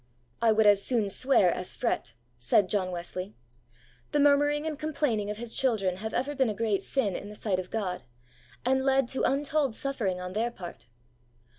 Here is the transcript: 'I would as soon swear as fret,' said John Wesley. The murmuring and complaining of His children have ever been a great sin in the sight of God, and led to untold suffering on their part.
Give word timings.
'I 0.41 0.51
would 0.51 0.65
as 0.65 0.83
soon 0.83 1.09
swear 1.11 1.51
as 1.51 1.75
fret,' 1.75 2.15
said 2.39 2.67
John 2.69 2.89
Wesley. 2.89 3.35
The 4.13 4.19
murmuring 4.19 4.65
and 4.65 4.79
complaining 4.79 5.29
of 5.29 5.37
His 5.37 5.53
children 5.53 5.97
have 5.97 6.11
ever 6.11 6.33
been 6.33 6.49
a 6.49 6.55
great 6.55 6.81
sin 6.81 7.15
in 7.15 7.29
the 7.29 7.35
sight 7.35 7.59
of 7.59 7.69
God, 7.69 8.01
and 8.65 8.83
led 8.83 9.07
to 9.09 9.21
untold 9.21 9.75
suffering 9.75 10.19
on 10.19 10.33
their 10.33 10.49
part. 10.49 10.87